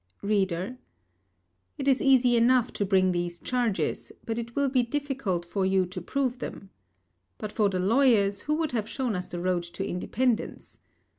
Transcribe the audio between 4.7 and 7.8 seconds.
difficult for you to prove them. But for the